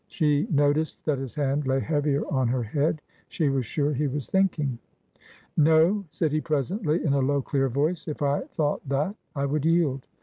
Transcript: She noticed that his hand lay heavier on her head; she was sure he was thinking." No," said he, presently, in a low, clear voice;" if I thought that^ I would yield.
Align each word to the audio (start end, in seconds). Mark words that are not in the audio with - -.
She 0.07 0.47
noticed 0.49 1.05
that 1.05 1.19
his 1.19 1.35
hand 1.35 1.67
lay 1.67 1.79
heavier 1.79 2.23
on 2.33 2.47
her 2.47 2.63
head; 2.63 3.03
she 3.29 3.49
was 3.49 3.67
sure 3.67 3.93
he 3.93 4.07
was 4.07 4.25
thinking." 4.25 4.79
No," 5.57 6.05
said 6.09 6.31
he, 6.31 6.41
presently, 6.41 7.05
in 7.05 7.13
a 7.13 7.19
low, 7.19 7.43
clear 7.43 7.69
voice;" 7.69 8.07
if 8.07 8.23
I 8.23 8.39
thought 8.45 8.89
that^ 8.89 9.13
I 9.35 9.45
would 9.45 9.63
yield. 9.63 10.07